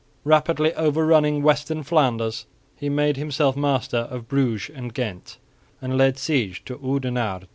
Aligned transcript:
Rapidly 0.23 0.73
overrunning 0.73 1.43
western 1.43 1.83
Flanders 1.83 2.47
he 2.75 2.89
made 2.89 3.17
himself 3.17 3.55
master 3.55 4.07
of 4.09 4.27
Bruges 4.27 4.71
and 4.75 4.91
Ghent 4.95 5.37
and 5.79 5.95
laid 5.95 6.17
siege 6.17 6.65
to 6.65 6.77
Oudenarde. 6.83 7.45